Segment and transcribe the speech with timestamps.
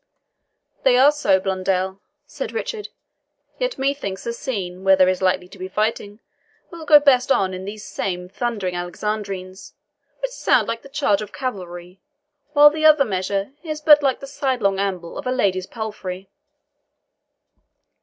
[0.81, 2.89] "They are so, Blondel," said Richard,
[3.59, 6.19] "yet methinks the scene where there is like to be fighting
[6.71, 9.73] will go best on in these same thundering Alexandrines,
[10.23, 12.01] which sound like the charge of cavalry,
[12.53, 16.31] while the other measure is but like the sidelong amble of a lady's palfrey."